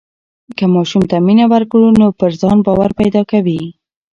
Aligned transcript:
که 0.57 0.65
ماشوم 0.73 1.03
ته 1.09 1.17
مینه 1.27 1.45
ورکړو 1.53 1.87
نو 1.99 2.07
پر 2.19 2.31
ځان 2.41 2.57
باور 2.65 2.91
پیدا 2.99 3.21
کوي. 3.31 3.61